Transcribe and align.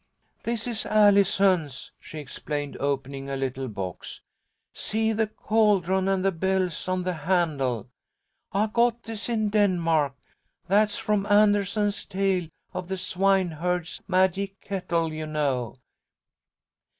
"This 0.41 0.65
is 0.65 0.87
Allison's," 0.87 1.91
she 1.99 2.17
explained, 2.17 2.75
opening 2.79 3.29
a 3.29 3.35
little 3.35 3.67
box. 3.67 4.21
"See 4.73 5.13
the 5.13 5.27
caldron 5.27 6.07
and 6.07 6.25
the 6.25 6.31
bells 6.31 6.87
on 6.87 7.03
the 7.03 7.13
handle? 7.13 7.87
I 8.51 8.65
got 8.65 9.03
this 9.03 9.29
in 9.29 9.49
Denmark. 9.49 10.15
That's 10.67 10.97
from 10.97 11.27
Andersen's 11.27 12.03
tale 12.03 12.47
of 12.73 12.87
the 12.87 12.97
swineherd's 12.97 14.01
magic 14.07 14.59
kettle, 14.61 15.13
you 15.13 15.27
know. 15.27 15.77